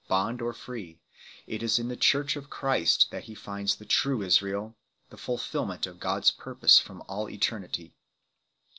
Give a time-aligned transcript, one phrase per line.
[0.07, 0.99] 21 or Gentile, bond or free;
[1.45, 4.75] it is in the Church of Christ that he finds the true Israel,
[5.11, 7.93] the fulfilment of God s purpose from all eternity 1